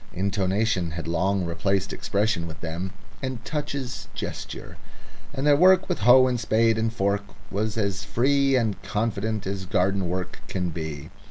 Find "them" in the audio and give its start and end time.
2.61-2.91